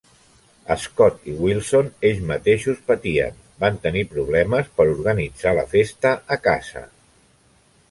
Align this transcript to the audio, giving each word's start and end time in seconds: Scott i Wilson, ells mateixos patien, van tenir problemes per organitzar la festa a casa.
Scott 0.83 1.27
i 1.33 1.35
Wilson, 1.41 1.91
ells 2.09 2.23
mateixos 2.31 2.79
patien, 2.89 3.37
van 3.65 3.79
tenir 3.85 4.03
problemes 4.15 4.73
per 4.81 4.89
organitzar 4.97 5.55
la 5.61 5.69
festa 5.77 6.17
a 6.39 6.43
casa. 6.51 6.87